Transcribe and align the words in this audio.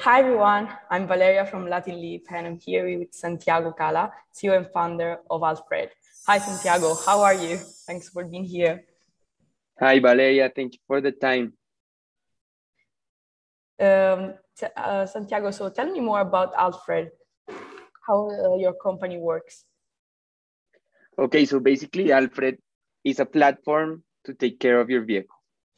hi 0.00 0.20
everyone, 0.20 0.66
I'm 0.88 1.06
Valeria 1.06 1.44
from 1.44 1.68
Latin 1.68 2.00
Leap 2.00 2.24
and 2.30 2.46
I'm 2.46 2.58
here 2.58 2.98
with 2.98 3.12
Santiago 3.12 3.70
Cala, 3.72 4.10
CEO 4.32 4.56
and 4.56 4.66
founder 4.72 5.18
of 5.28 5.42
Alfred. 5.42 5.90
Hi 6.26 6.38
Santiago, 6.38 6.94
how 6.94 7.20
are 7.20 7.34
you? 7.34 7.58
Thanks 7.86 8.08
for 8.08 8.24
being 8.24 8.44
here. 8.44 8.84
Hi 9.78 10.00
Valeria, 10.00 10.50
thank 10.56 10.72
you 10.72 10.78
for 10.86 11.02
the 11.02 11.12
time. 11.12 11.52
Um, 13.78 14.36
uh, 14.74 15.04
Santiago, 15.04 15.50
so 15.50 15.68
tell 15.68 15.92
me 15.92 16.00
more 16.00 16.20
about 16.20 16.54
Alfred, 16.56 17.10
how 18.06 18.30
uh, 18.30 18.56
your 18.56 18.72
company 18.72 19.18
works. 19.18 19.66
Okay, 21.18 21.44
so 21.44 21.60
basically 21.60 22.10
Alfred 22.10 22.56
is 23.04 23.20
a 23.20 23.26
platform 23.26 24.02
to 24.24 24.32
take 24.32 24.58
care 24.60 24.80
of 24.80 24.88
your 24.88 25.04
vehicle. 25.04 25.36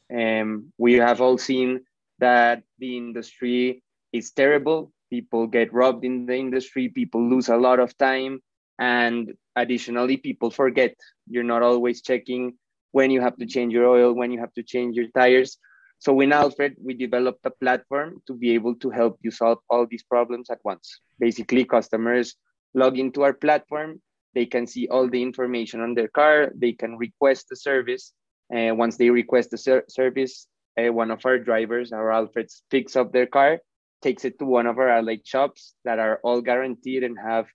Um, 0.09 0.71
we 0.77 0.93
have 0.93 1.19
all 1.19 1.37
seen 1.37 1.81
that 2.19 2.63
the 2.79 2.95
industry 2.95 3.83
is 4.13 4.31
terrible. 4.31 4.91
People 5.09 5.47
get 5.47 5.73
robbed 5.73 6.05
in 6.05 6.25
the 6.25 6.35
industry, 6.35 6.89
people 6.89 7.27
lose 7.27 7.49
a 7.49 7.57
lot 7.57 7.79
of 7.79 7.97
time, 7.97 8.39
and 8.79 9.33
additionally, 9.55 10.17
people 10.17 10.49
forget. 10.49 10.95
You're 11.27 11.43
not 11.43 11.61
always 11.61 12.01
checking 12.01 12.53
when 12.91 13.11
you 13.11 13.21
have 13.21 13.35
to 13.37 13.45
change 13.45 13.73
your 13.73 13.87
oil, 13.87 14.13
when 14.13 14.31
you 14.31 14.39
have 14.39 14.53
to 14.53 14.63
change 14.63 14.95
your 14.95 15.07
tires. 15.15 15.57
So 15.99 16.19
in 16.19 16.33
Alfred, 16.33 16.75
we 16.83 16.93
developed 16.93 17.45
a 17.45 17.51
platform 17.51 18.21
to 18.27 18.33
be 18.33 18.51
able 18.51 18.75
to 18.75 18.89
help 18.89 19.19
you 19.21 19.31
solve 19.31 19.59
all 19.69 19.85
these 19.85 20.03
problems 20.03 20.49
at 20.49 20.59
once. 20.63 20.99
Basically, 21.19 21.65
customers 21.65 22.35
log 22.73 22.97
into 22.97 23.21
our 23.23 23.33
platform, 23.33 24.01
they 24.33 24.45
can 24.45 24.65
see 24.65 24.87
all 24.87 25.07
the 25.07 25.21
information 25.21 25.79
on 25.81 25.93
their 25.93 26.07
car, 26.07 26.51
they 26.55 26.73
can 26.73 26.97
request 26.97 27.47
the 27.49 27.55
service. 27.55 28.13
And 28.49 28.77
once 28.77 28.97
they 28.97 29.09
request 29.09 29.51
the 29.51 29.57
ser 29.57 29.85
service, 29.89 30.47
uh, 30.77 30.91
one 30.91 31.11
of 31.11 31.25
our 31.25 31.39
drivers, 31.39 31.91
our 31.91 32.09
Alfreds, 32.09 32.61
picks 32.69 32.95
up 32.95 33.13
their 33.13 33.27
car, 33.27 33.59
takes 34.03 34.25
it 34.25 34.37
to 34.39 34.45
one 34.45 34.67
of 34.67 34.77
our 34.77 34.89
allied 34.89 35.25
shops 35.25 35.73
that 35.85 35.97
are 35.99 36.19
all 36.23 36.41
guaranteed 36.41 37.03
and 37.03 37.17
have 37.17 37.47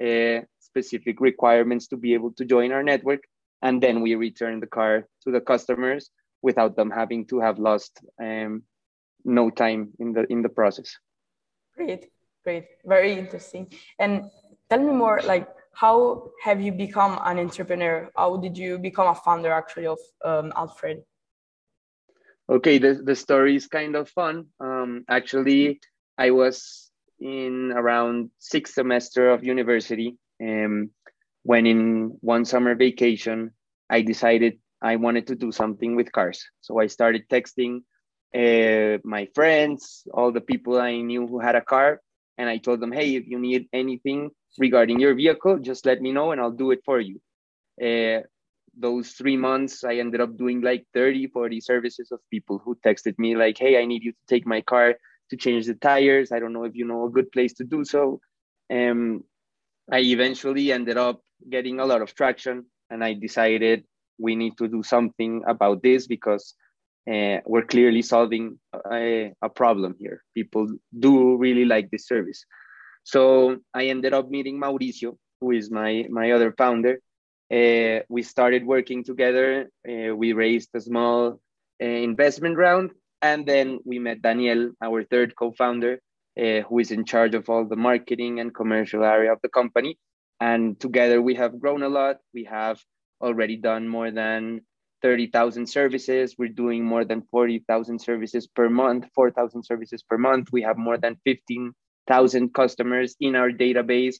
uh, 0.00 0.40
specific 0.60 1.20
requirements 1.20 1.88
to 1.88 1.96
be 1.96 2.14
able 2.14 2.32
to 2.32 2.44
join 2.44 2.72
our 2.72 2.82
network. 2.82 3.22
And 3.62 3.82
then 3.82 4.00
we 4.00 4.14
return 4.14 4.60
the 4.60 4.66
car 4.66 5.08
to 5.24 5.32
the 5.32 5.40
customers 5.40 6.10
without 6.42 6.76
them 6.76 6.90
having 6.90 7.26
to 7.26 7.40
have 7.40 7.58
lost 7.58 8.00
um, 8.22 8.62
no 9.24 9.50
time 9.50 9.92
in 9.98 10.12
the 10.12 10.24
in 10.30 10.42
the 10.42 10.48
process. 10.48 10.96
Great, 11.76 12.06
great, 12.44 12.66
very 12.84 13.12
interesting. 13.18 13.72
And 13.98 14.30
tell 14.70 14.80
me 14.80 14.92
more, 14.92 15.20
like 15.24 15.48
how 15.72 16.30
have 16.42 16.60
you 16.60 16.72
become 16.72 17.18
an 17.24 17.38
entrepreneur? 17.38 18.10
How 18.16 18.36
did 18.36 18.56
you 18.56 18.78
become 18.78 19.08
a 19.08 19.14
founder 19.14 19.52
actually 19.52 19.86
of 19.86 19.98
um, 20.24 20.52
Alfred? 20.56 21.02
Okay, 22.48 22.78
the, 22.78 22.94
the 22.94 23.16
story 23.16 23.56
is 23.56 23.66
kind 23.66 23.96
of 23.96 24.08
fun. 24.08 24.46
Um, 24.60 25.04
actually, 25.08 25.80
I 26.18 26.30
was 26.30 26.90
in 27.20 27.72
around 27.72 28.30
sixth 28.38 28.74
semester 28.74 29.30
of 29.30 29.44
university 29.44 30.16
um, 30.42 30.90
when 31.42 31.66
in 31.66 32.16
one 32.20 32.44
summer 32.44 32.74
vacation, 32.74 33.52
I 33.88 34.02
decided 34.02 34.58
I 34.82 34.96
wanted 34.96 35.28
to 35.28 35.36
do 35.36 35.52
something 35.52 35.96
with 35.96 36.12
cars. 36.12 36.44
So 36.60 36.80
I 36.80 36.88
started 36.88 37.28
texting 37.28 37.82
uh, 38.34 38.98
my 39.04 39.28
friends, 39.34 40.02
all 40.12 40.32
the 40.32 40.40
people 40.40 40.80
I 40.80 41.00
knew 41.00 41.26
who 41.26 41.38
had 41.38 41.54
a 41.54 41.60
car, 41.60 42.00
and 42.36 42.48
I 42.48 42.58
told 42.58 42.80
them, 42.80 42.92
hey, 42.92 43.14
if 43.14 43.26
you 43.26 43.38
need 43.38 43.68
anything 43.72 44.30
regarding 44.58 45.00
your 45.00 45.14
vehicle, 45.14 45.58
just 45.58 45.86
let 45.86 46.02
me 46.02 46.12
know 46.12 46.32
and 46.32 46.40
I'll 46.40 46.50
do 46.50 46.70
it 46.72 46.80
for 46.84 47.00
you. 47.00 47.20
Uh, 47.80 48.22
those 48.78 49.12
three 49.12 49.36
months, 49.36 49.84
I 49.84 49.96
ended 49.96 50.20
up 50.20 50.36
doing 50.36 50.60
like 50.60 50.84
30, 50.92 51.28
40 51.28 51.60
services 51.60 52.10
of 52.12 52.20
people 52.30 52.60
who 52.62 52.76
texted 52.84 53.18
me, 53.18 53.36
like, 53.36 53.56
hey, 53.56 53.80
I 53.80 53.86
need 53.86 54.02
you 54.02 54.12
to 54.12 54.26
take 54.28 54.46
my 54.46 54.60
car 54.60 54.96
to 55.30 55.36
change 55.36 55.66
the 55.66 55.74
tires. 55.74 56.32
I 56.32 56.38
don't 56.38 56.52
know 56.52 56.64
if 56.64 56.74
you 56.74 56.86
know 56.86 57.06
a 57.06 57.10
good 57.10 57.30
place 57.32 57.54
to 57.54 57.64
do 57.64 57.84
so. 57.84 58.20
Um, 58.72 59.24
I 59.90 60.00
eventually 60.00 60.72
ended 60.72 60.96
up 60.96 61.22
getting 61.48 61.78
a 61.80 61.86
lot 61.86 62.02
of 62.02 62.14
traction 62.14 62.66
and 62.90 63.04
I 63.04 63.14
decided 63.14 63.84
we 64.18 64.34
need 64.34 64.56
to 64.58 64.68
do 64.68 64.82
something 64.82 65.42
about 65.46 65.82
this 65.82 66.06
because 66.06 66.54
uh, 67.08 67.38
we're 67.46 67.66
clearly 67.66 68.02
solving 68.02 68.58
a, 68.92 69.32
a 69.42 69.48
problem 69.48 69.94
here. 69.98 70.24
People 70.34 70.66
do 70.98 71.36
really 71.36 71.64
like 71.64 71.90
this 71.90 72.06
service. 72.06 72.44
So 73.04 73.58
I 73.72 73.86
ended 73.86 74.12
up 74.14 74.28
meeting 74.28 74.60
Mauricio, 74.60 75.16
who 75.40 75.52
is 75.52 75.70
my, 75.70 76.06
my 76.10 76.32
other 76.32 76.52
founder. 76.52 76.98
Uh, 77.52 78.02
we 78.08 78.22
started 78.22 78.66
working 78.66 79.04
together. 79.04 79.70
Uh, 79.88 80.16
we 80.16 80.32
raised 80.32 80.70
a 80.74 80.80
small 80.80 81.40
uh, 81.80 81.84
investment 81.84 82.56
round. 82.56 82.90
And 83.22 83.46
then 83.46 83.80
we 83.84 83.98
met 83.98 84.22
Daniel, 84.22 84.72
our 84.82 85.04
third 85.04 85.34
co 85.36 85.52
founder, 85.52 86.00
uh, 86.38 86.60
who 86.68 86.78
is 86.78 86.90
in 86.90 87.04
charge 87.04 87.34
of 87.34 87.48
all 87.48 87.64
the 87.64 87.76
marketing 87.76 88.40
and 88.40 88.54
commercial 88.54 89.04
area 89.04 89.32
of 89.32 89.40
the 89.42 89.48
company. 89.48 89.98
And 90.40 90.78
together 90.78 91.22
we 91.22 91.34
have 91.34 91.58
grown 91.58 91.82
a 91.82 91.88
lot. 91.88 92.18
We 92.34 92.44
have 92.44 92.78
already 93.22 93.56
done 93.56 93.88
more 93.88 94.10
than 94.10 94.60
30,000 95.02 95.66
services. 95.66 96.34
We're 96.38 96.48
doing 96.48 96.84
more 96.84 97.04
than 97.04 97.22
40,000 97.30 97.98
services 97.98 98.46
per 98.46 98.68
month, 98.68 99.06
4,000 99.14 99.62
services 99.62 100.02
per 100.02 100.18
month. 100.18 100.48
We 100.52 100.62
have 100.62 100.76
more 100.76 100.98
than 100.98 101.16
15,000 101.24 102.54
customers 102.54 103.16
in 103.20 103.36
our 103.36 103.50
database. 103.50 104.16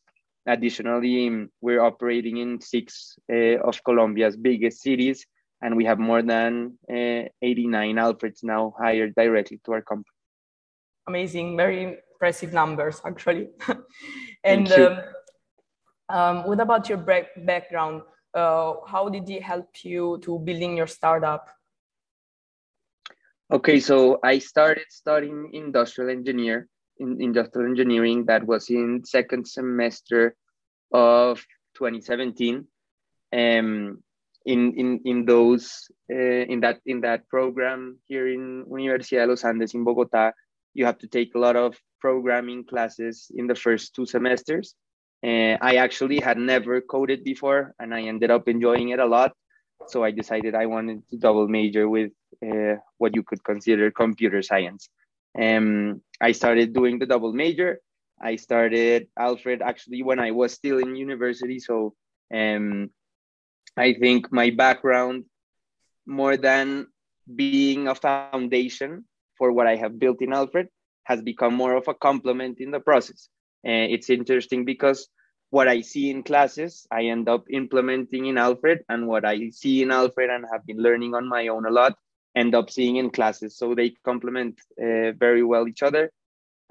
Additionally, 0.46 1.48
we're 1.60 1.82
operating 1.82 2.36
in 2.36 2.60
six 2.60 3.16
uh, 3.30 3.58
of 3.58 3.82
Colombia's 3.84 4.36
biggest 4.36 4.80
cities, 4.80 5.26
and 5.62 5.76
we 5.76 5.84
have 5.84 5.98
more 5.98 6.22
than 6.22 6.78
uh, 6.90 7.28
89 7.42 7.96
Alfreds 7.96 8.42
now 8.42 8.74
hired 8.78 9.14
directly 9.14 9.60
to 9.64 9.72
our 9.72 9.82
company. 9.82 10.12
Amazing, 11.08 11.56
very 11.56 11.82
impressive 11.82 12.52
numbers, 12.52 13.00
actually. 13.04 13.48
and 14.44 14.70
um, 14.72 14.98
um, 16.08 16.46
what 16.46 16.60
about 16.60 16.88
your 16.88 16.98
background? 16.98 18.02
uh, 18.36 18.74
how 18.86 19.08
did 19.08 19.28
it 19.30 19.42
help 19.42 19.68
you 19.82 20.20
to 20.22 20.38
building 20.38 20.76
your 20.76 20.86
startup? 20.86 21.48
Okay, 23.50 23.80
so 23.80 24.18
I 24.22 24.38
started 24.38 24.84
studying 24.90 25.50
industrial 25.54 26.10
engineer 26.10 26.68
in 26.98 27.20
industrial 27.20 27.68
engineering. 27.68 28.26
That 28.26 28.44
was 28.44 28.68
in 28.68 29.04
second 29.04 29.46
semester 29.48 30.36
of 30.92 31.38
2017. 31.76 32.66
Um, 33.32 34.02
in 34.46 34.72
in 34.74 35.00
in 35.04 35.24
those 35.26 35.90
uh, 36.10 36.44
in 36.52 36.60
that 36.60 36.80
in 36.86 37.00
that 37.02 37.28
program 37.28 37.98
here 38.06 38.28
in 38.28 38.64
Universidad 38.66 39.26
de 39.26 39.26
los 39.26 39.44
Andes 39.44 39.74
in 39.74 39.84
Bogota, 39.84 40.32
you 40.74 40.86
have 40.86 40.98
to 40.98 41.08
take 41.08 41.34
a 41.34 41.38
lot 41.38 41.56
of 41.56 41.76
programming 42.00 42.64
classes 42.64 43.30
in 43.34 43.46
the 43.46 43.54
first 43.54 43.94
two 43.94 44.06
semesters 44.06 44.74
uh, 45.24 45.56
I 45.60 45.76
actually 45.76 46.20
had 46.20 46.38
never 46.38 46.80
coded 46.80 47.24
before 47.24 47.74
and 47.78 47.94
I 47.94 48.02
ended 48.02 48.30
up 48.30 48.48
enjoying 48.48 48.90
it 48.90 48.98
a 48.98 49.06
lot. 49.06 49.32
So 49.88 50.04
I 50.04 50.10
decided 50.10 50.54
I 50.54 50.66
wanted 50.66 51.08
to 51.10 51.16
double 51.16 51.48
major 51.48 51.88
with 51.88 52.12
uh, 52.44 52.76
what 52.98 53.14
you 53.14 53.22
could 53.22 53.42
consider 53.44 53.90
computer 53.90 54.42
science. 54.42 54.88
Um, 55.38 56.02
I 56.20 56.32
started 56.32 56.72
doing 56.72 56.98
the 56.98 57.06
double 57.06 57.32
major. 57.32 57.80
I 58.20 58.36
started 58.36 59.08
Alfred 59.18 59.62
actually 59.62 60.02
when 60.02 60.18
I 60.18 60.30
was 60.30 60.52
still 60.52 60.78
in 60.78 60.96
university. 60.96 61.58
So 61.58 61.94
um, 62.32 62.90
I 63.76 63.94
think 63.94 64.32
my 64.32 64.50
background, 64.50 65.24
more 66.06 66.36
than 66.36 66.86
being 67.34 67.88
a 67.88 67.94
foundation 67.94 69.04
for 69.36 69.52
what 69.52 69.66
I 69.66 69.76
have 69.76 69.98
built 69.98 70.22
in 70.22 70.32
Alfred, 70.32 70.68
has 71.04 71.20
become 71.22 71.54
more 71.54 71.74
of 71.74 71.88
a 71.88 71.94
complement 71.94 72.58
in 72.60 72.70
the 72.70 72.80
process. 72.80 73.28
Uh, 73.66 73.86
it's 73.94 74.10
interesting 74.10 74.64
because 74.64 75.08
what 75.50 75.68
I 75.68 75.80
see 75.80 76.10
in 76.10 76.22
classes, 76.22 76.86
I 76.90 77.04
end 77.04 77.28
up 77.28 77.44
implementing 77.50 78.26
in 78.26 78.38
Alfred, 78.38 78.84
and 78.88 79.06
what 79.06 79.24
I 79.24 79.50
see 79.50 79.82
in 79.82 79.90
Alfred 79.90 80.30
and 80.30 80.44
have 80.52 80.66
been 80.66 80.78
learning 80.78 81.14
on 81.14 81.28
my 81.28 81.48
own 81.48 81.66
a 81.66 81.70
lot, 81.70 81.96
end 82.34 82.54
up 82.54 82.70
seeing 82.70 82.96
in 82.96 83.10
classes. 83.10 83.56
So 83.56 83.74
they 83.74 83.90
complement 84.04 84.60
uh, 84.80 85.12
very 85.12 85.42
well 85.42 85.68
each 85.68 85.82
other. 85.82 86.10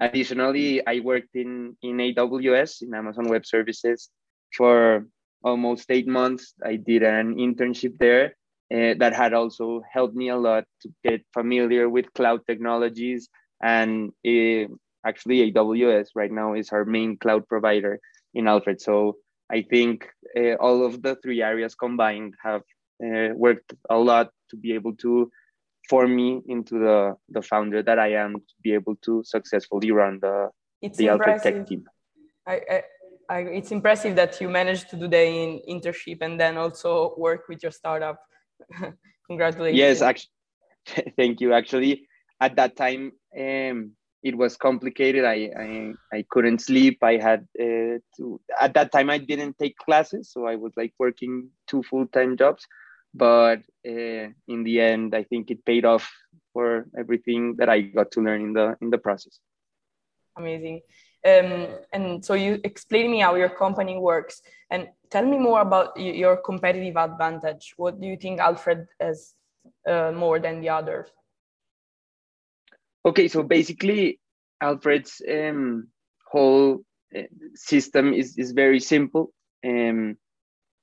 Additionally, 0.00 0.86
I 0.86 1.00
worked 1.00 1.34
in, 1.34 1.76
in 1.82 1.96
AWS, 1.96 2.82
in 2.82 2.94
Amazon 2.94 3.28
Web 3.28 3.46
Services, 3.46 4.10
for 4.54 5.06
almost 5.46 5.90
eight 5.90 6.08
months. 6.08 6.54
I 6.62 6.74
did 6.76 7.02
an 7.02 7.36
internship 7.36 7.96
there 7.98 8.34
uh, 8.74 8.94
that 8.98 9.14
had 9.14 9.32
also 9.32 9.80
helped 9.90 10.16
me 10.16 10.28
a 10.28 10.36
lot 10.36 10.64
to 10.82 10.88
get 11.04 11.24
familiar 11.32 11.88
with 11.88 12.12
cloud 12.14 12.40
technologies. 12.46 13.28
And 13.62 14.10
uh, 14.26 14.66
actually, 15.06 15.52
AWS 15.52 16.08
right 16.14 16.32
now 16.32 16.54
is 16.54 16.70
our 16.70 16.84
main 16.84 17.16
cloud 17.16 17.48
provider 17.48 18.00
in 18.34 18.48
Alfred. 18.48 18.80
So 18.80 19.16
I 19.48 19.62
think 19.62 20.08
uh, 20.36 20.54
all 20.54 20.84
of 20.84 21.00
the 21.00 21.14
three 21.22 21.40
areas 21.42 21.76
combined 21.76 22.34
have 22.42 22.62
uh, 23.04 23.30
worked 23.34 23.72
a 23.88 23.96
lot 23.96 24.30
to 24.50 24.56
be 24.56 24.74
able 24.74 24.96
to 24.96 25.30
form 25.88 26.16
me 26.16 26.42
into 26.48 26.80
the 26.80 27.14
the 27.28 27.42
founder 27.42 27.80
that 27.82 27.98
I 27.98 28.14
am 28.24 28.34
to 28.34 28.54
be 28.62 28.74
able 28.74 28.96
to 29.06 29.22
successfully 29.24 29.92
run 29.92 30.18
the 30.20 30.50
it's 30.82 30.98
the 30.98 31.10
Alfred 31.10 31.42
Tech 31.42 31.66
team. 31.68 31.84
I, 32.46 32.60
I, 32.70 32.82
I, 33.28 33.38
it's 33.40 33.72
impressive 33.72 34.14
that 34.16 34.40
you 34.40 34.48
managed 34.48 34.90
to 34.90 34.96
do 34.96 35.08
the 35.08 35.24
in 35.24 35.60
internship 35.68 36.18
and 36.20 36.38
then 36.38 36.56
also 36.56 37.14
work 37.16 37.48
with 37.48 37.62
your 37.62 37.72
startup. 37.72 38.18
Congratulations. 39.26 39.78
Yes, 39.78 40.02
actually, 40.02 41.12
thank 41.16 41.40
you. 41.40 41.52
Actually, 41.52 42.06
at 42.40 42.56
that 42.56 42.76
time, 42.76 43.12
um, 43.38 43.92
it 44.22 44.36
was 44.36 44.56
complicated. 44.56 45.24
I, 45.24 45.50
I, 45.58 45.92
I 46.12 46.24
couldn't 46.30 46.60
sleep. 46.60 46.98
I 47.02 47.16
had 47.16 47.46
uh, 47.60 47.98
to, 48.16 48.40
at 48.60 48.74
that 48.74 48.92
time 48.92 49.10
I 49.10 49.18
didn't 49.18 49.58
take 49.58 49.76
classes, 49.76 50.30
so 50.32 50.46
I 50.46 50.56
was 50.56 50.72
like 50.76 50.92
working 50.98 51.50
two 51.66 51.82
full 51.82 52.06
time 52.06 52.36
jobs. 52.36 52.66
But 53.14 53.60
uh, 53.86 54.28
in 54.48 54.64
the 54.64 54.80
end, 54.80 55.14
I 55.14 55.24
think 55.24 55.50
it 55.50 55.64
paid 55.64 55.84
off 55.84 56.10
for 56.52 56.86
everything 56.98 57.56
that 57.56 57.68
I 57.68 57.80
got 57.80 58.10
to 58.12 58.20
learn 58.20 58.42
in 58.42 58.52
the 58.52 58.76
in 58.80 58.90
the 58.90 58.98
process. 58.98 59.38
Amazing. 60.36 60.80
Um, 61.26 61.66
and 61.92 62.24
so 62.24 62.34
you 62.34 62.60
explain 62.62 63.10
me 63.10 63.20
how 63.20 63.34
your 63.34 63.48
company 63.48 63.98
works 63.98 64.42
and 64.70 64.88
tell 65.10 65.24
me 65.26 65.38
more 65.38 65.60
about 65.60 65.98
your 65.98 66.36
competitive 66.36 66.96
advantage. 66.96 67.74
What 67.76 68.00
do 68.00 68.06
you 68.06 68.16
think 68.16 68.38
Alfred 68.38 68.86
has 69.00 69.34
uh, 69.88 70.12
more 70.14 70.38
than 70.38 70.60
the 70.60 70.68
others? 70.68 71.08
Okay, 73.04 73.28
so 73.28 73.42
basically, 73.42 74.20
Alfred's 74.60 75.20
um, 75.28 75.88
whole 76.30 76.84
uh, 77.16 77.22
system 77.54 78.12
is, 78.12 78.38
is 78.38 78.52
very 78.52 78.80
simple. 78.80 79.32
Um, 79.64 80.16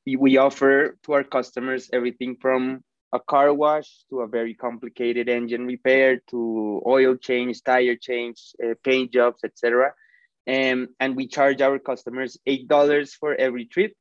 we 0.05 0.37
offer 0.37 0.97
to 1.03 1.13
our 1.13 1.23
customers 1.23 1.89
everything 1.93 2.35
from 2.41 2.83
a 3.13 3.19
car 3.19 3.53
wash 3.53 3.89
to 4.09 4.21
a 4.21 4.27
very 4.27 4.53
complicated 4.53 5.29
engine 5.29 5.65
repair 5.65 6.21
to 6.29 6.81
oil 6.85 7.15
change, 7.15 7.63
tire 7.63 7.95
change, 7.95 8.53
uh, 8.63 8.73
paint 8.83 9.13
jobs, 9.13 9.43
etc. 9.43 9.93
Um, 10.47 10.89
and 10.99 11.15
we 11.15 11.27
charge 11.27 11.61
our 11.61 11.79
customers 11.79 12.37
eight 12.45 12.67
dollars 12.67 13.13
for 13.13 13.33
every 13.33 13.65
trip, 13.65 13.93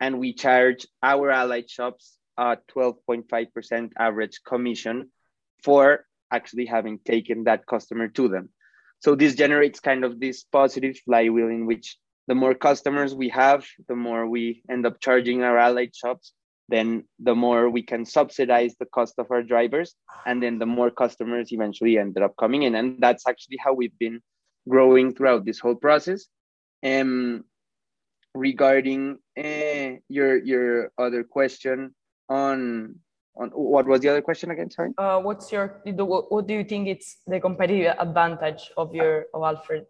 and 0.00 0.18
we 0.18 0.32
charge 0.32 0.86
our 1.02 1.30
allied 1.30 1.70
shops 1.70 2.18
a 2.36 2.56
12.5% 2.74 3.92
average 3.98 4.40
commission 4.46 5.10
for 5.62 6.06
actually 6.32 6.66
having 6.66 6.98
taken 7.04 7.44
that 7.44 7.66
customer 7.66 8.08
to 8.08 8.28
them. 8.28 8.48
So 9.00 9.14
this 9.14 9.34
generates 9.34 9.80
kind 9.80 10.04
of 10.04 10.20
this 10.20 10.44
positive 10.44 10.96
flywheel 11.04 11.48
in 11.48 11.66
which 11.66 11.96
the 12.28 12.34
more 12.34 12.54
customers 12.54 13.14
we 13.14 13.28
have, 13.30 13.66
the 13.88 13.96
more 13.96 14.26
we 14.26 14.62
end 14.70 14.86
up 14.86 15.00
charging 15.00 15.42
our 15.42 15.58
allied 15.58 15.94
shops, 15.94 16.32
then 16.68 17.04
the 17.18 17.34
more 17.34 17.68
we 17.68 17.82
can 17.82 18.04
subsidize 18.06 18.74
the 18.78 18.86
cost 18.86 19.14
of 19.18 19.30
our 19.30 19.42
drivers, 19.42 19.94
and 20.24 20.42
then 20.42 20.58
the 20.58 20.66
more 20.66 20.90
customers 20.90 21.52
eventually 21.52 21.98
ended 21.98 22.22
up 22.22 22.36
coming 22.38 22.62
in. 22.62 22.74
And 22.74 23.00
that's 23.00 23.26
actually 23.26 23.58
how 23.62 23.74
we've 23.74 23.98
been 23.98 24.22
growing 24.68 25.14
throughout 25.14 25.44
this 25.44 25.58
whole 25.58 25.74
process. 25.74 26.26
Um, 26.82 27.44
regarding 28.34 29.18
uh, 29.36 29.98
your 30.08 30.38
your 30.44 30.92
other 30.98 31.24
question 31.24 31.94
on 32.28 32.94
on 33.36 33.50
what 33.50 33.86
was 33.86 34.00
the 34.00 34.08
other 34.08 34.22
question 34.22 34.50
again? 34.50 34.70
Sorry. 34.70 34.90
Uh, 34.98 35.20
what's 35.20 35.50
your 35.52 35.80
what 35.84 36.46
do 36.46 36.54
you 36.54 36.64
think 36.64 36.88
it's 36.88 37.18
the 37.26 37.40
competitive 37.40 37.94
advantage 37.98 38.70
of 38.76 38.94
your 38.94 39.26
of 39.34 39.42
Alfred? 39.42 39.86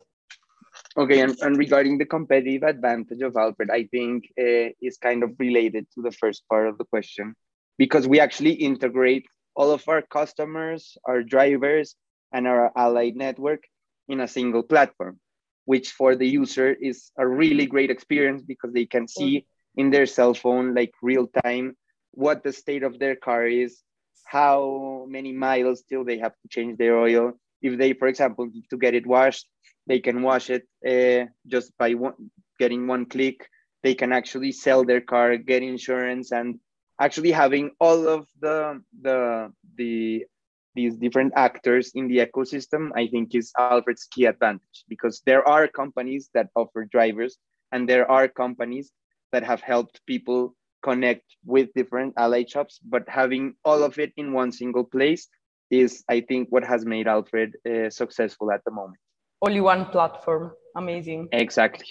Okay, 0.97 1.21
and, 1.21 1.37
and 1.43 1.59
regarding 1.59 1.99
the 1.99 2.07
competitive 2.07 2.63
advantage 2.63 3.23
of 3.23 3.37
Alfred, 3.37 3.71
I 3.71 3.85
think 3.91 4.25
uh, 4.39 4.71
is 4.81 4.99
kind 4.99 5.23
of 5.23 5.35
related 5.39 5.87
to 5.95 6.03
the 6.03 6.13
first 6.13 6.49
part 6.49 6.69
of 6.69 6.79
the 6.79 6.85
question 6.85 7.35
because 7.77 8.07
we 8.07 8.21
actually 8.21 8.53
integrate 8.53 9.27
all 9.57 9.73
of 9.73 9.87
our 9.89 10.03
customers, 10.03 10.97
our 11.05 11.23
drivers, 11.23 11.97
and 12.33 12.47
our 12.47 12.71
allied 12.77 13.17
network 13.17 13.65
in 14.11 14.21
a 14.21 14.29
single 14.29 14.63
platform, 14.63 15.19
which 15.65 15.93
for 15.93 16.17
the 16.17 16.27
user 16.27 16.73
is 16.73 17.11
a 17.17 17.27
really 17.27 17.67
great 17.67 17.91
experience 17.91 18.43
because 18.43 18.73
they 18.73 18.87
can 18.87 19.07
see 19.07 19.47
in 19.77 19.91
their 19.91 20.07
cell 20.07 20.35
phone, 20.35 20.75
like 20.75 20.93
real 21.01 21.29
time, 21.45 21.77
what 22.11 22.43
the 22.43 22.53
state 22.53 22.83
of 22.83 22.99
their 22.99 23.15
car 23.15 23.47
is, 23.47 23.83
how 24.27 25.07
many 25.09 25.33
miles 25.33 25.83
till 25.89 26.05
they 26.05 26.19
have 26.19 26.35
to 26.43 26.49
change 26.49 26.77
their 26.77 26.99
oil. 26.99 27.33
If 27.63 27.79
they, 27.79 27.93
for 27.93 28.09
example, 28.09 28.47
need 28.47 28.67
to 28.71 28.77
get 28.77 28.95
it 28.95 29.07
washed, 29.07 29.47
they 29.87 30.01
can 30.01 30.23
wash 30.23 30.51
it 30.51 30.67
uh, 30.87 31.31
just 31.47 31.77
by 31.79 31.95
one, 31.95 32.31
getting 32.59 32.87
one 32.87 33.07
click. 33.07 33.49
They 33.83 33.95
can 33.95 34.13
actually 34.13 34.53
sell 34.53 34.85
their 34.85 35.01
car, 35.01 35.37
get 35.37 35.63
insurance, 35.63 36.33
and 36.33 36.59
actually 37.01 37.33
having 37.33 37.71
all 37.81 38.09
of 38.09 38.27
the 38.41 38.83
the 39.01 39.53
the 39.77 40.27
these 40.75 40.97
different 40.97 41.33
actors 41.37 41.93
in 41.95 42.09
the 42.09 42.19
ecosystem, 42.19 42.91
I 42.95 43.09
think 43.09 43.35
is 43.35 43.53
Alfred's 43.59 44.07
key 44.11 44.27
advantage 44.27 44.85
because 44.89 45.23
there 45.27 45.47
are 45.47 45.67
companies 45.69 46.31
that 46.35 46.49
offer 46.55 46.85
drivers 46.85 47.39
and 47.73 47.89
there 47.89 48.11
are 48.11 48.29
companies 48.29 48.93
that 49.33 49.45
have 49.45 49.61
helped 49.61 50.01
people 50.07 50.55
connect 50.83 51.25
with 51.45 51.73
different 51.75 52.15
ally 52.17 52.45
shops, 52.47 52.81
but 52.83 53.09
having 53.09 53.55
all 53.65 53.83
of 53.83 53.99
it 53.99 54.13
in 54.17 54.33
one 54.33 54.53
single 54.53 54.85
place 54.85 55.29
is, 55.71 56.03
I 56.09 56.21
think, 56.21 56.49
what 56.51 56.65
has 56.65 56.85
made 56.85 57.07
Alfred 57.07 57.57
uh, 57.69 57.91
successful 57.91 58.51
at 58.51 58.65
the 58.65 58.71
moment. 58.71 58.99
Only 59.43 59.61
one 59.61 59.87
platform. 59.87 60.53
Amazing. 60.77 61.29
Exactly. 61.33 61.87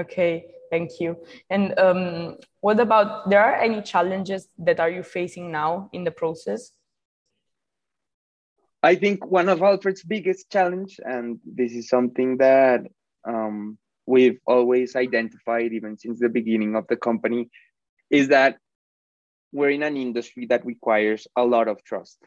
Okay, 0.00 0.44
thank 0.70 1.00
you. 1.00 1.16
And 1.50 1.78
um, 1.78 2.36
what 2.60 2.80
about, 2.80 3.30
there 3.30 3.42
are 3.42 3.54
any 3.54 3.82
challenges 3.82 4.48
that 4.58 4.80
are 4.80 4.90
you 4.90 5.02
facing 5.02 5.50
now 5.50 5.88
in 5.92 6.04
the 6.04 6.10
process? 6.10 6.72
I 8.86 8.94
think 8.94 9.26
one 9.26 9.48
of 9.48 9.62
Alfred's 9.62 10.04
biggest 10.04 10.48
challenge, 10.48 11.00
and 11.04 11.40
this 11.44 11.72
is 11.72 11.88
something 11.88 12.36
that 12.36 12.82
um, 13.26 13.78
we've 14.06 14.38
always 14.46 14.94
identified 14.94 15.72
even 15.72 15.98
since 15.98 16.20
the 16.20 16.28
beginning 16.28 16.76
of 16.76 16.86
the 16.86 16.94
company, 16.94 17.50
is 18.10 18.28
that 18.28 18.58
we're 19.50 19.70
in 19.70 19.82
an 19.82 19.96
industry 19.96 20.46
that 20.50 20.64
requires 20.64 21.26
a 21.34 21.44
lot 21.44 21.66
of 21.66 21.82
trust. 21.82 22.18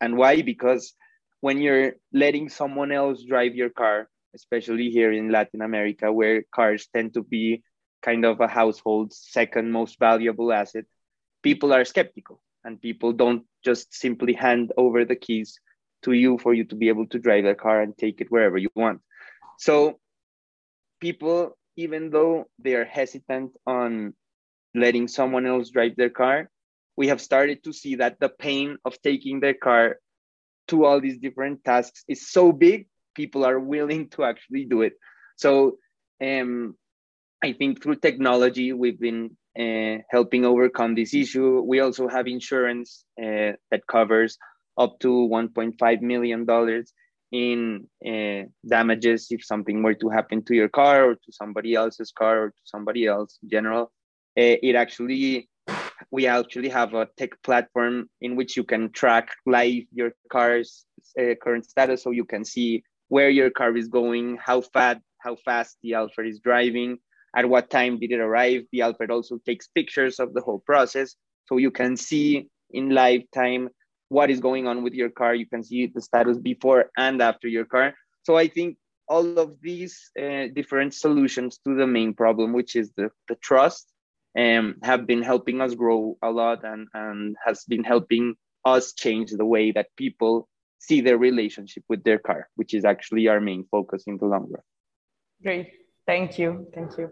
And 0.00 0.16
why? 0.16 0.42
Because 0.42 0.94
when 1.40 1.60
you're 1.60 1.94
letting 2.12 2.50
someone 2.50 2.92
else 2.92 3.24
drive 3.24 3.56
your 3.56 3.70
car, 3.70 4.08
especially 4.32 4.90
here 4.90 5.10
in 5.10 5.32
Latin 5.32 5.60
America, 5.60 6.12
where 6.12 6.44
cars 6.54 6.86
tend 6.94 7.14
to 7.14 7.24
be 7.24 7.64
kind 8.00 8.24
of 8.24 8.40
a 8.40 8.46
household's 8.46 9.26
second 9.28 9.72
most 9.72 9.98
valuable 9.98 10.52
asset, 10.52 10.84
people 11.42 11.72
are 11.72 11.84
skeptical 11.84 12.40
and 12.62 12.80
people 12.80 13.12
don't 13.12 13.42
just 13.64 13.92
simply 13.92 14.34
hand 14.34 14.70
over 14.76 15.04
the 15.04 15.16
keys 15.16 15.58
to 16.02 16.12
you 16.12 16.38
for 16.38 16.54
you 16.54 16.64
to 16.64 16.74
be 16.74 16.88
able 16.88 17.06
to 17.08 17.18
drive 17.18 17.44
the 17.44 17.54
car 17.54 17.80
and 17.80 17.96
take 17.96 18.20
it 18.20 18.30
wherever 18.30 18.58
you 18.58 18.68
want. 18.74 19.00
So 19.58 19.98
people, 21.00 21.56
even 21.76 22.10
though 22.10 22.44
they 22.58 22.74
are 22.74 22.84
hesitant 22.84 23.52
on 23.66 24.14
letting 24.74 25.08
someone 25.08 25.46
else 25.46 25.70
drive 25.70 25.96
their 25.96 26.10
car, 26.10 26.50
we 26.96 27.08
have 27.08 27.20
started 27.20 27.64
to 27.64 27.72
see 27.72 27.96
that 27.96 28.18
the 28.20 28.28
pain 28.28 28.76
of 28.84 29.00
taking 29.02 29.40
their 29.40 29.54
car 29.54 29.96
to 30.68 30.84
all 30.84 31.00
these 31.00 31.18
different 31.18 31.64
tasks 31.64 32.04
is 32.08 32.28
so 32.30 32.52
big, 32.52 32.88
people 33.14 33.44
are 33.44 33.58
willing 33.58 34.08
to 34.10 34.24
actually 34.24 34.64
do 34.64 34.82
it. 34.82 34.94
So 35.36 35.78
um, 36.22 36.74
I 37.42 37.52
think 37.52 37.82
through 37.82 37.96
technology, 37.96 38.72
we've 38.72 38.98
been 38.98 39.36
uh, 39.58 40.02
helping 40.10 40.44
overcome 40.44 40.94
this 40.94 41.14
issue. 41.14 41.60
We 41.60 41.80
also 41.80 42.08
have 42.08 42.26
insurance 42.26 43.04
uh, 43.20 43.52
that 43.70 43.86
covers 43.88 44.38
up 44.78 44.98
to 45.00 45.08
$1.5 45.08 46.00
million 46.02 46.46
in 47.32 47.86
uh, 48.06 48.46
damages 48.66 49.28
if 49.30 49.44
something 49.44 49.82
were 49.82 49.94
to 49.94 50.08
happen 50.08 50.44
to 50.44 50.54
your 50.54 50.68
car 50.68 51.10
or 51.10 51.14
to 51.14 51.32
somebody 51.32 51.74
else's 51.74 52.12
car 52.12 52.44
or 52.44 52.48
to 52.50 52.62
somebody 52.64 53.06
else 53.06 53.38
in 53.42 53.48
general. 53.48 53.92
Uh, 54.38 54.56
it 54.62 54.74
actually, 54.74 55.48
we 56.10 56.26
actually 56.26 56.68
have 56.68 56.94
a 56.94 57.08
tech 57.16 57.30
platform 57.42 58.08
in 58.20 58.36
which 58.36 58.56
you 58.56 58.64
can 58.64 58.90
track 58.92 59.30
live 59.46 59.82
your 59.92 60.12
car's 60.30 60.84
uh, 61.18 61.34
current 61.42 61.64
status 61.64 62.02
so 62.02 62.10
you 62.10 62.24
can 62.24 62.44
see 62.44 62.82
where 63.08 63.30
your 63.30 63.50
car 63.50 63.76
is 63.76 63.88
going, 63.88 64.38
how 64.44 64.60
fast, 64.60 65.00
how 65.18 65.36
fast 65.44 65.78
the 65.82 65.94
Alfred 65.94 66.28
is 66.28 66.40
driving, 66.40 66.98
at 67.34 67.48
what 67.48 67.70
time 67.70 67.98
did 67.98 68.12
it 68.12 68.20
arrive. 68.20 68.62
The 68.72 68.82
Alfred 68.82 69.10
also 69.10 69.38
takes 69.44 69.68
pictures 69.68 70.18
of 70.20 70.34
the 70.34 70.40
whole 70.40 70.60
process 70.60 71.16
so 71.46 71.56
you 71.56 71.70
can 71.70 71.96
see 71.96 72.48
in 72.70 72.90
live 72.90 73.22
time 73.32 73.68
what 74.08 74.30
is 74.30 74.40
going 74.40 74.66
on 74.66 74.82
with 74.82 74.94
your 74.94 75.10
car. 75.10 75.34
You 75.34 75.46
can 75.46 75.62
see 75.62 75.86
the 75.86 76.00
status 76.00 76.38
before 76.38 76.90
and 76.96 77.20
after 77.20 77.48
your 77.48 77.64
car. 77.64 77.94
So 78.22 78.36
I 78.36 78.48
think 78.48 78.76
all 79.08 79.38
of 79.38 79.56
these 79.62 80.10
uh, 80.20 80.48
different 80.52 80.94
solutions 80.94 81.58
to 81.64 81.74
the 81.74 81.86
main 81.86 82.14
problem, 82.14 82.52
which 82.52 82.76
is 82.76 82.90
the, 82.96 83.10
the 83.28 83.36
trust, 83.36 83.92
um, 84.36 84.76
have 84.82 85.06
been 85.06 85.22
helping 85.22 85.60
us 85.60 85.74
grow 85.74 86.18
a 86.22 86.30
lot 86.30 86.64
and, 86.64 86.88
and 86.92 87.36
has 87.44 87.64
been 87.64 87.84
helping 87.84 88.34
us 88.64 88.92
change 88.92 89.30
the 89.30 89.46
way 89.46 89.70
that 89.72 89.94
people 89.96 90.48
see 90.78 91.00
their 91.00 91.18
relationship 91.18 91.84
with 91.88 92.04
their 92.04 92.18
car, 92.18 92.48
which 92.56 92.74
is 92.74 92.84
actually 92.84 93.28
our 93.28 93.40
main 93.40 93.64
focus 93.70 94.04
in 94.06 94.18
the 94.18 94.26
long 94.26 94.46
run. 94.50 94.62
Great. 95.42 95.72
Thank 96.06 96.38
you. 96.38 96.66
Thank 96.74 96.98
you. 96.98 97.10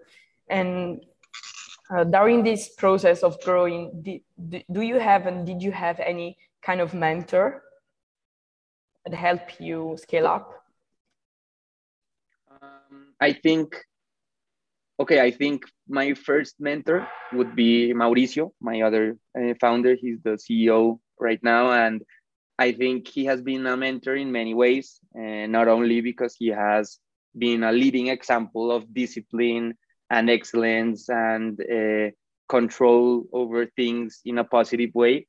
And 0.48 1.04
uh, 1.90 2.04
during 2.04 2.42
this 2.42 2.74
process 2.74 3.22
of 3.22 3.40
growing, 3.42 4.02
did, 4.02 4.64
do 4.70 4.80
you 4.80 4.98
have 4.98 5.26
and 5.26 5.46
did 5.46 5.62
you 5.62 5.72
have 5.72 6.00
any 6.00 6.36
kind 6.64 6.80
of 6.80 6.94
mentor 6.94 7.62
that 9.04 9.14
help 9.14 9.60
you 9.60 9.96
scale 10.00 10.26
up? 10.26 10.64
Um, 12.50 13.14
I 13.20 13.32
think, 13.32 13.76
okay, 14.98 15.20
I 15.20 15.30
think 15.30 15.64
my 15.88 16.14
first 16.14 16.54
mentor 16.58 17.06
would 17.32 17.54
be 17.54 17.92
Mauricio, 17.92 18.52
my 18.60 18.82
other 18.82 19.16
uh, 19.38 19.54
founder. 19.60 19.94
He's 19.94 20.20
the 20.22 20.38
CEO 20.38 20.98
right 21.20 21.42
now. 21.42 21.72
And 21.72 22.02
I 22.58 22.72
think 22.72 23.08
he 23.08 23.24
has 23.26 23.42
been 23.42 23.66
a 23.66 23.76
mentor 23.76 24.16
in 24.16 24.30
many 24.30 24.54
ways, 24.54 25.00
and 25.14 25.52
not 25.52 25.68
only 25.68 26.00
because 26.00 26.36
he 26.38 26.48
has 26.48 26.98
been 27.36 27.64
a 27.64 27.72
leading 27.72 28.08
example 28.08 28.70
of 28.70 28.94
discipline 28.94 29.74
and 30.08 30.30
excellence 30.30 31.08
and 31.08 31.60
uh, 31.60 32.10
control 32.48 33.24
over 33.32 33.66
things 33.66 34.20
in 34.24 34.38
a 34.38 34.44
positive 34.44 34.94
way. 34.94 35.26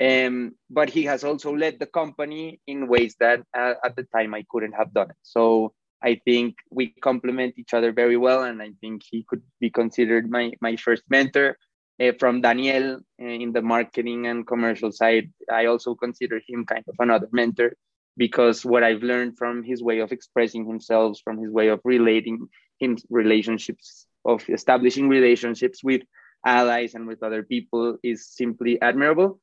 Um, 0.00 0.52
but 0.68 0.90
he 0.90 1.04
has 1.04 1.24
also 1.24 1.56
led 1.56 1.78
the 1.78 1.86
company 1.86 2.60
in 2.66 2.86
ways 2.86 3.16
that 3.20 3.40
uh, 3.56 3.74
at 3.82 3.96
the 3.96 4.04
time 4.14 4.34
I 4.34 4.44
couldn't 4.50 4.72
have 4.72 4.92
done 4.92 5.10
it. 5.10 5.16
So 5.22 5.72
I 6.02 6.20
think 6.24 6.56
we 6.70 6.88
complement 6.88 7.54
each 7.56 7.72
other 7.72 7.92
very 7.92 8.16
well, 8.16 8.42
and 8.44 8.60
I 8.60 8.72
think 8.80 9.02
he 9.10 9.24
could 9.26 9.42
be 9.60 9.70
considered 9.70 10.30
my 10.30 10.52
my 10.60 10.76
first 10.76 11.02
mentor. 11.08 11.56
Uh, 11.98 12.12
from 12.18 12.42
Daniel 12.42 13.00
uh, 13.22 13.24
in 13.24 13.52
the 13.52 13.62
marketing 13.62 14.26
and 14.26 14.46
commercial 14.46 14.92
side, 14.92 15.32
I 15.50 15.64
also 15.64 15.94
consider 15.94 16.42
him 16.46 16.66
kind 16.66 16.84
of 16.88 16.94
another 16.98 17.28
mentor 17.32 17.72
because 18.18 18.64
what 18.64 18.82
I've 18.84 19.02
learned 19.02 19.38
from 19.38 19.62
his 19.62 19.82
way 19.82 20.00
of 20.00 20.12
expressing 20.12 20.66
himself, 20.66 21.18
from 21.24 21.38
his 21.38 21.50
way 21.50 21.68
of 21.68 21.80
relating 21.84 22.48
him 22.78 22.98
relationships, 23.08 24.06
of 24.24 24.44
establishing 24.50 25.08
relationships 25.08 25.82
with 25.82 26.02
allies 26.44 26.94
and 26.94 27.06
with 27.06 27.22
other 27.22 27.42
people 27.42 27.96
is 28.02 28.28
simply 28.28 28.80
admirable. 28.80 29.40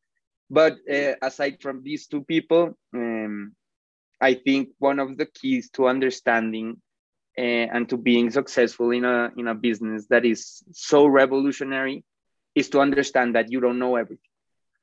But 0.53 0.77
uh, 0.87 1.15
aside 1.19 1.57
from 1.61 1.81
these 1.81 2.05
two 2.05 2.21
people, 2.21 2.77
um, 2.93 3.55
I 4.21 4.35
think 4.35 4.69
one 4.77 4.99
of 4.99 5.17
the 5.17 5.25
keys 5.25 5.71
to 5.71 5.87
understanding 5.87 6.79
uh, 7.35 7.65
and 7.73 7.89
to 7.89 7.97
being 7.97 8.29
successful 8.29 8.91
in 8.91 9.03
a 9.03 9.31
in 9.35 9.47
a 9.47 9.55
business 9.55 10.05
that 10.11 10.25
is 10.25 10.61
so 10.71 11.07
revolutionary 11.07 12.03
is 12.53 12.69
to 12.69 12.81
understand 12.81 13.33
that 13.33 13.51
you 13.51 13.59
don't 13.61 13.79
know 13.79 13.95
everything. 13.95 14.29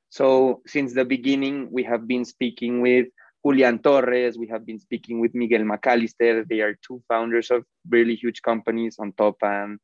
So 0.09 0.61
since 0.67 0.93
the 0.93 1.05
beginning, 1.05 1.69
we 1.71 1.83
have 1.83 2.05
been 2.05 2.25
speaking 2.25 2.81
with 2.81 3.07
Julian 3.45 3.79
Torres, 3.79 4.37
we 4.37 4.47
have 4.47 4.65
been 4.65 4.79
speaking 4.79 5.21
with 5.21 5.33
Miguel 5.33 5.61
McAllister. 5.61 6.45
They 6.45 6.59
are 6.59 6.77
two 6.85 7.01
founders 7.07 7.49
of 7.49 7.63
really 7.89 8.15
huge 8.15 8.41
companies 8.41 8.97
Ontopa 8.97 9.49
and 9.63 9.79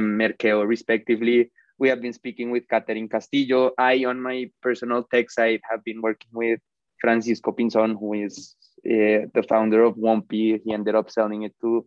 um, 0.00 0.18
Merqueo, 0.18 0.66
respectively. 0.66 1.50
We 1.78 1.88
have 1.88 2.00
been 2.00 2.12
speaking 2.12 2.50
with 2.50 2.68
Catherine 2.68 3.08
Castillo. 3.08 3.72
I, 3.78 4.04
on 4.04 4.20
my 4.20 4.50
personal 4.62 5.04
tech 5.12 5.30
side, 5.30 5.60
have 5.70 5.82
been 5.84 6.00
working 6.00 6.30
with 6.32 6.60
Francisco 7.00 7.52
Pinzon, 7.52 7.98
who 7.98 8.14
is 8.14 8.54
uh, 8.86 9.26
the 9.34 9.44
founder 9.48 9.82
of 9.82 9.96
Wompi. 9.96 10.60
He 10.64 10.72
ended 10.72 10.94
up 10.94 11.10
selling 11.10 11.42
it 11.42 11.54
to 11.60 11.86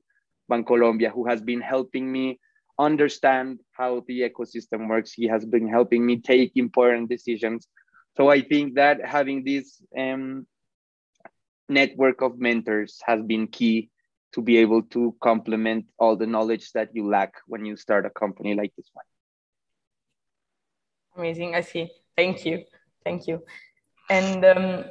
Bancolombia, 0.52 1.12
who 1.12 1.28
has 1.28 1.42
been 1.42 1.62
helping 1.62 2.12
me 2.12 2.40
understand 2.78 3.60
how 3.72 4.04
the 4.08 4.22
ecosystem 4.22 4.90
works. 4.90 5.14
He 5.14 5.28
has 5.28 5.46
been 5.46 5.68
helping 5.68 6.06
me 6.06 6.18
take 6.18 6.52
important 6.56 7.10
decisions. 7.10 7.68
So 8.18 8.30
I 8.30 8.42
think 8.42 8.76
that 8.76 9.06
having 9.06 9.44
this 9.44 9.82
um, 9.98 10.46
network 11.70 12.22
of 12.22 12.40
mentors 12.40 13.00
has 13.06 13.22
been 13.24 13.48
key 13.48 13.90
to 14.34 14.42
be 14.42 14.58
able 14.58 14.84
to 14.84 15.16
complement 15.22 15.86
all 15.98 16.16
the 16.18 16.28
knowledge 16.28 16.72
that 16.74 16.90
you 16.94 17.08
lack 17.08 17.34
when 17.48 17.66
you 17.66 17.78
start 17.78 18.06
a 18.06 18.10
company 18.10 18.54
like 18.54 18.74
this 18.76 18.90
one. 18.94 19.06
Amazing. 21.18 21.56
I 21.56 21.62
see. 21.62 21.90
Thank 22.16 22.46
you. 22.46 22.64
Thank 23.04 23.28
you. 23.28 23.44
And 24.10 24.44
um, 24.46 24.86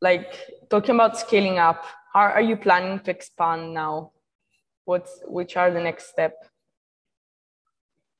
like 0.00 0.36
talking 0.70 0.94
about 0.94 1.18
scaling 1.18 1.58
up, 1.58 1.84
how 2.12 2.20
are 2.20 2.40
you 2.42 2.56
planning 2.56 3.00
to 3.00 3.10
expand 3.10 3.74
now? 3.74 4.12
What's 4.84 5.20
which 5.26 5.56
are 5.56 5.70
the 5.70 5.80
next 5.80 6.10
step? 6.10 6.34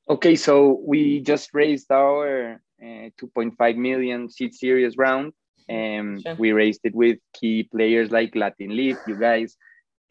Okay, 0.09 0.37
so 0.37 0.81
we 0.85 1.21
just 1.21 1.51
raised 1.55 1.91
our 1.91 2.61
uh, 2.83 3.11
2.5 3.21 3.77
million 3.77 4.29
seed 4.29 4.55
series 4.55 4.97
round. 4.97 5.33
Um, 5.71 6.21
sure. 6.21 6.35
We 6.35 6.53
raised 6.53 6.81
it 6.85 6.95
with 6.95 7.19
key 7.33 7.65
players 7.65 8.11
like 8.11 8.35
Latin 8.35 8.77
Leap, 8.77 8.99
you 9.07 9.19
guys, 9.19 9.57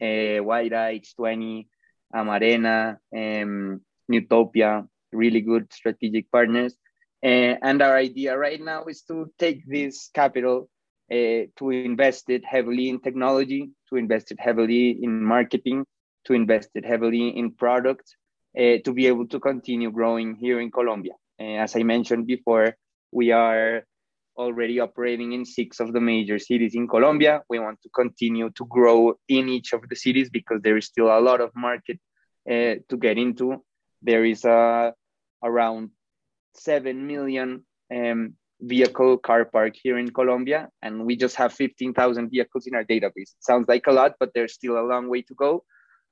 uh, 0.00 0.42
White 0.42 0.72
H20, 0.72 1.66
Amarena, 2.14 2.96
um, 3.14 3.80
Newtopia, 4.10 4.88
really 5.12 5.40
good 5.40 5.72
strategic 5.72 6.30
partners. 6.30 6.74
Uh, 7.24 7.54
and 7.62 7.80
our 7.82 7.96
idea 7.96 8.36
right 8.36 8.60
now 8.60 8.84
is 8.86 9.02
to 9.02 9.32
take 9.38 9.64
this 9.66 10.10
capital 10.12 10.68
uh, 11.10 11.46
to 11.56 11.70
invest 11.70 12.30
it 12.30 12.44
heavily 12.44 12.88
in 12.88 13.00
technology, 13.00 13.70
to 13.88 13.96
invest 13.96 14.32
it 14.32 14.40
heavily 14.40 14.98
in 15.02 15.22
marketing, 15.22 15.84
to 16.24 16.32
invest 16.32 16.70
it 16.74 16.84
heavily 16.84 17.28
in 17.28 17.52
products, 17.52 18.16
uh, 18.58 18.78
to 18.84 18.92
be 18.92 19.06
able 19.06 19.26
to 19.28 19.38
continue 19.38 19.90
growing 19.90 20.34
here 20.34 20.60
in 20.60 20.70
Colombia. 20.70 21.12
Uh, 21.40 21.62
as 21.64 21.76
I 21.76 21.82
mentioned 21.82 22.26
before, 22.26 22.76
we 23.12 23.30
are 23.30 23.84
already 24.36 24.80
operating 24.80 25.32
in 25.32 25.44
six 25.44 25.80
of 25.80 25.92
the 25.92 26.00
major 26.00 26.38
cities 26.38 26.74
in 26.74 26.88
Colombia. 26.88 27.42
We 27.48 27.58
want 27.58 27.80
to 27.82 27.88
continue 27.90 28.50
to 28.50 28.64
grow 28.66 29.14
in 29.28 29.48
each 29.48 29.72
of 29.72 29.88
the 29.88 29.96
cities 29.96 30.30
because 30.30 30.60
there 30.62 30.76
is 30.76 30.86
still 30.86 31.06
a 31.06 31.20
lot 31.20 31.40
of 31.40 31.50
market 31.54 31.98
uh, 32.50 32.76
to 32.88 32.96
get 32.98 33.18
into. 33.18 33.62
There 34.00 34.24
is 34.24 34.44
uh, 34.44 34.92
around 35.42 35.90
7 36.54 37.06
million 37.06 37.64
um, 37.94 38.34
vehicle 38.60 39.18
car 39.18 39.44
park 39.44 39.74
here 39.80 39.98
in 39.98 40.10
Colombia, 40.10 40.68
and 40.82 41.04
we 41.04 41.16
just 41.16 41.36
have 41.36 41.52
15,000 41.52 42.30
vehicles 42.30 42.66
in 42.66 42.74
our 42.74 42.84
database. 42.84 43.34
It 43.34 43.44
sounds 43.44 43.66
like 43.68 43.86
a 43.86 43.92
lot, 43.92 44.14
but 44.20 44.30
there's 44.34 44.54
still 44.54 44.78
a 44.78 44.86
long 44.86 45.08
way 45.08 45.22
to 45.22 45.34
go. 45.34 45.64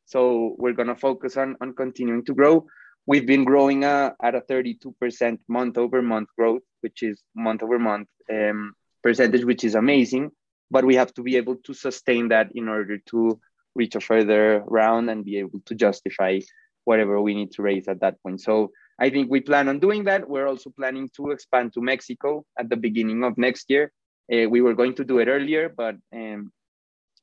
So 0.04 0.56
we're 0.58 0.72
going 0.72 0.88
to 0.88 0.96
focus 0.96 1.36
on, 1.36 1.56
on 1.60 1.74
continuing 1.74 2.24
to 2.24 2.34
grow. 2.34 2.66
We've 3.06 3.26
been 3.26 3.44
growing 3.44 3.84
uh, 3.84 4.10
at 4.22 4.34
a 4.34 4.40
32% 4.40 5.38
month 5.48 5.78
over 5.78 6.02
month 6.02 6.28
growth, 6.36 6.62
which 6.80 7.02
is 7.02 7.22
month 7.34 7.62
over 7.62 7.78
month 7.78 8.08
um, 8.30 8.74
percentage, 9.02 9.44
which 9.44 9.64
is 9.64 9.74
amazing. 9.74 10.30
But 10.70 10.84
we 10.84 10.96
have 10.96 11.14
to 11.14 11.22
be 11.22 11.36
able 11.36 11.56
to 11.64 11.74
sustain 11.74 12.28
that 12.28 12.50
in 12.54 12.68
order 12.68 12.98
to 13.10 13.40
reach 13.74 13.94
a 13.94 14.00
further 14.00 14.62
round 14.66 15.10
and 15.10 15.24
be 15.24 15.38
able 15.38 15.60
to 15.66 15.74
justify 15.74 16.40
whatever 16.84 17.20
we 17.20 17.34
need 17.34 17.52
to 17.52 17.62
raise 17.62 17.88
at 17.88 18.00
that 18.00 18.20
point. 18.22 18.40
So 18.40 18.72
I 19.00 19.08
think 19.08 19.30
we 19.30 19.40
plan 19.40 19.68
on 19.68 19.80
doing 19.80 20.04
that. 20.04 20.28
We're 20.28 20.46
also 20.46 20.70
planning 20.70 21.08
to 21.16 21.30
expand 21.30 21.72
to 21.72 21.80
Mexico 21.80 22.44
at 22.58 22.68
the 22.68 22.76
beginning 22.76 23.24
of 23.24 23.38
next 23.38 23.70
year. 23.70 23.92
Uh, 24.32 24.48
we 24.48 24.60
were 24.60 24.74
going 24.74 24.94
to 24.94 25.04
do 25.04 25.18
it 25.18 25.28
earlier, 25.28 25.72
but 25.74 25.96
um, 26.14 26.52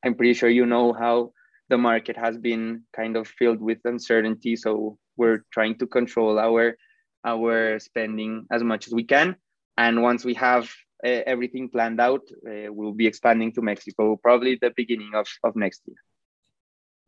I'm 0.04 0.16
pretty 0.16 0.34
sure 0.34 0.50
you 0.50 0.66
know 0.66 0.92
how 0.92 1.32
the 1.70 1.78
market 1.78 2.18
has 2.18 2.38
been 2.38 2.84
kind 2.96 3.16
of 3.16 3.28
filled 3.28 3.62
with 3.62 3.78
uncertainty. 3.86 4.56
So 4.56 4.98
we're 5.18 5.46
trying 5.52 5.78
to 5.80 5.88
control 5.88 6.40
our 6.40 6.78
our 7.24 7.80
spending 7.80 8.48
as 8.52 8.64
much 8.64 8.88
as 8.88 8.94
we 8.94 9.04
can. 9.04 9.36
And 9.78 10.02
once 10.02 10.26
we 10.26 10.34
have 10.36 10.64
uh, 11.06 11.22
everything 11.28 11.70
planned 11.70 12.00
out, 12.00 12.22
uh, 12.48 12.72
we'll 12.72 12.94
be 12.94 13.08
expanding 13.08 13.52
to 13.54 13.62
Mexico 13.62 14.18
probably 14.18 14.58
the 14.60 14.72
beginning 14.76 15.12
of, 15.14 15.28
of 15.44 15.56
next 15.56 15.82
year. 15.86 15.98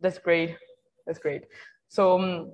That's 0.01 0.19
great. 0.19 0.57
That's 1.05 1.19
great. 1.19 1.45
So 1.88 2.19
um, 2.19 2.51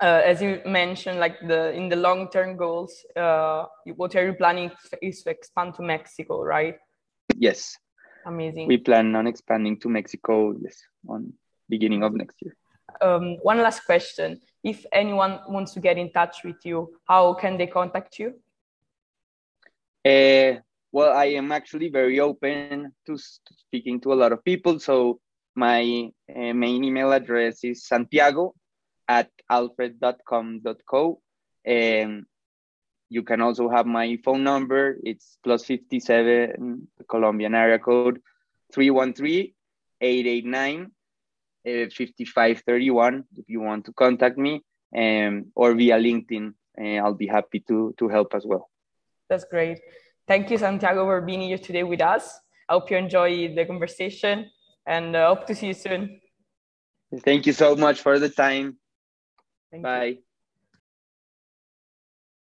uh, 0.00 0.22
as 0.24 0.42
you 0.42 0.60
mentioned, 0.66 1.18
like 1.18 1.40
the 1.46 1.72
in 1.72 1.88
the 1.88 1.96
long 1.96 2.28
term 2.30 2.56
goals, 2.56 3.04
uh, 3.16 3.64
what 3.96 4.14
are 4.16 4.26
you 4.26 4.34
planning 4.34 4.70
is 5.02 5.22
to 5.22 5.30
expand 5.30 5.74
to 5.74 5.82
Mexico, 5.82 6.42
right? 6.42 6.76
Yes. 7.36 7.76
Amazing. 8.26 8.68
We 8.68 8.78
plan 8.78 9.14
on 9.16 9.26
expanding 9.26 9.80
to 9.80 9.88
Mexico, 9.88 10.54
yes, 10.60 10.82
on 11.08 11.32
beginning 11.68 12.02
of 12.02 12.12
next 12.14 12.36
year. 12.42 12.54
Um, 13.00 13.36
one 13.42 13.58
last 13.58 13.84
question. 13.86 14.40
If 14.62 14.84
anyone 14.92 15.40
wants 15.48 15.72
to 15.74 15.80
get 15.80 15.96
in 15.98 16.12
touch 16.12 16.44
with 16.44 16.64
you, 16.64 16.98
how 17.06 17.34
can 17.34 17.56
they 17.56 17.66
contact 17.66 18.18
you? 18.18 18.34
Uh, 20.04 20.60
well, 20.92 21.16
I 21.16 21.26
am 21.36 21.52
actually 21.52 21.90
very 21.90 22.20
open 22.20 22.92
to, 23.06 23.18
speaking 23.18 24.00
to 24.00 24.12
a 24.12 24.16
lot 24.16 24.32
of 24.32 24.44
people. 24.44 24.78
So 24.80 25.20
my 25.54 26.10
uh, 26.34 26.52
main 26.52 26.84
email 26.84 27.12
address 27.12 27.64
is 27.64 27.86
santiago 27.86 28.54
at 29.08 29.30
alfred.com.co. 29.50 31.20
And 31.64 32.24
you 33.08 33.22
can 33.22 33.40
also 33.40 33.68
have 33.68 33.86
my 33.86 34.18
phone 34.24 34.44
number. 34.44 34.98
It's 35.02 35.38
plus 35.42 35.64
57, 35.64 36.86
Colombian 37.08 37.54
area 37.54 37.78
code 37.78 38.20
313 38.72 39.54
889 40.00 40.92
uh, 41.66 41.90
5531 41.90 43.24
if 43.36 43.48
you 43.48 43.60
want 43.60 43.84
to 43.86 43.92
contact 43.92 44.38
me 44.38 44.62
um, 44.96 45.46
or 45.54 45.74
via 45.74 45.98
LinkedIn. 45.98 46.54
Uh, 46.80 47.02
I'll 47.02 47.14
be 47.14 47.26
happy 47.26 47.60
to, 47.68 47.94
to 47.98 48.08
help 48.08 48.34
as 48.34 48.44
well. 48.46 48.70
That's 49.28 49.44
great. 49.44 49.80
Thank 50.26 50.50
you, 50.50 50.58
Santiago, 50.58 51.04
for 51.04 51.20
being 51.20 51.40
here 51.40 51.58
today 51.58 51.82
with 51.82 52.00
us. 52.00 52.38
I 52.68 52.74
hope 52.74 52.90
you 52.90 52.96
enjoy 52.96 53.54
the 53.54 53.64
conversation 53.64 54.50
and 54.86 55.16
uh, 55.16 55.34
hope 55.34 55.46
to 55.46 55.54
see 55.54 55.68
you 55.68 55.74
soon. 55.74 56.20
Thank 57.24 57.46
you 57.46 57.52
so 57.52 57.74
much 57.74 58.00
for 58.02 58.18
the 58.18 58.28
time. 58.28 58.76
Thank 59.70 59.82
Bye. 59.82 59.94
You. 59.94 60.22